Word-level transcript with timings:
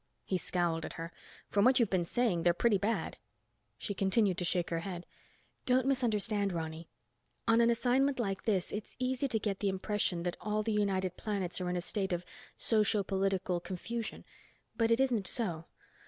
he 0.25 0.35
scowled 0.35 0.83
at 0.83 0.93
her. 0.93 1.11
"From 1.51 1.63
what 1.63 1.79
you've 1.79 1.91
been 1.91 2.05
saying, 2.05 2.41
they're 2.41 2.55
pretty 2.55 2.79
bad." 2.79 3.17
She 3.77 3.93
continued 3.93 4.39
to 4.39 4.43
shake 4.43 4.71
her 4.71 4.79
head. 4.79 5.05
"Don't 5.67 5.85
misunderstand, 5.85 6.51
Ronny. 6.53 6.89
On 7.47 7.61
an 7.61 7.69
assignment 7.69 8.17
like 8.19 8.45
this, 8.45 8.71
it's 8.71 8.95
easy 8.97 9.27
to 9.27 9.37
get 9.37 9.59
the 9.59 9.69
impression 9.69 10.23
that 10.23 10.37
all 10.41 10.63
the 10.63 10.71
United 10.73 11.17
Planets 11.17 11.61
are 11.61 11.69
in 11.69 11.77
a 11.77 11.81
state 11.81 12.13
of 12.13 12.25
socio 12.55 13.03
political 13.03 13.59
confusion, 13.59 14.25
but 14.75 14.89
it 14.89 14.99
isn't 14.99 15.27
so. 15.27 15.65